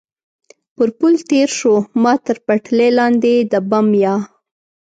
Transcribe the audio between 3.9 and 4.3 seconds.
یا.